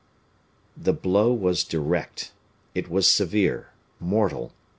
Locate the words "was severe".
2.89-3.69